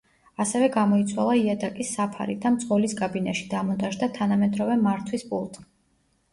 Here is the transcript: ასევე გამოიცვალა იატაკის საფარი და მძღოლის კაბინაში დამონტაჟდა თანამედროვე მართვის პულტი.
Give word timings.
ასევე 0.43 0.69
გამოიცვალა 0.75 1.35
იატაკის 1.39 1.91
საფარი 1.99 2.37
და 2.47 2.53
მძღოლის 2.57 2.97
კაბინაში 3.03 3.47
დამონტაჟდა 3.55 4.13
თანამედროვე 4.19 4.81
მართვის 4.91 5.31
პულტი. 5.33 5.71